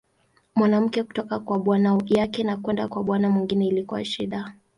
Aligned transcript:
Mwanamke 0.55 1.03
kutoka 1.03 1.39
kwa 1.39 1.59
bwana 1.59 1.99
yake 2.05 2.43
na 2.43 2.57
kwenda 2.57 2.87
kwa 2.87 3.03
bwana 3.03 3.29
mwingine 3.29 3.67
ilikuwa 3.67 4.05
shida. 4.05 4.55